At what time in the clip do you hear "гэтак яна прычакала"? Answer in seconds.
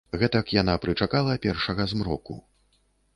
0.21-1.35